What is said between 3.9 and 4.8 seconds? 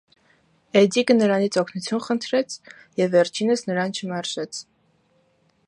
չմերժեց։